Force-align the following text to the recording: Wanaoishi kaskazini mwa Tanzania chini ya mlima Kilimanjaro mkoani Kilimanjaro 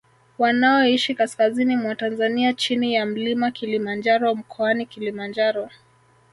Wanaoishi 0.39 1.15
kaskazini 1.15 1.77
mwa 1.77 1.95
Tanzania 1.95 2.53
chini 2.53 2.93
ya 2.93 3.05
mlima 3.05 3.51
Kilimanjaro 3.51 4.35
mkoani 4.35 4.85
Kilimanjaro 4.85 5.69